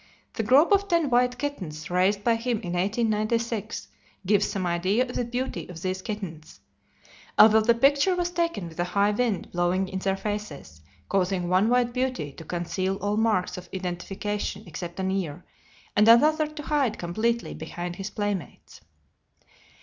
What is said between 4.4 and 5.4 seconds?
some idea of the